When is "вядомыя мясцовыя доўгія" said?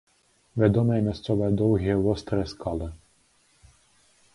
0.61-1.95